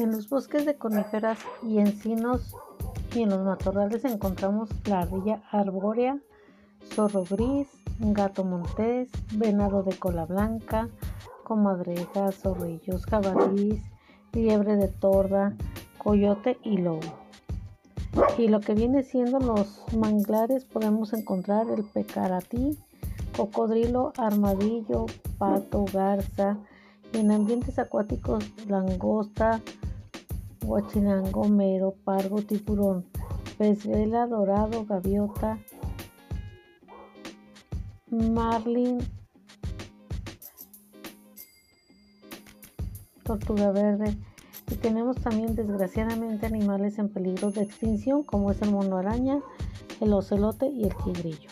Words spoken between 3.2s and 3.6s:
en los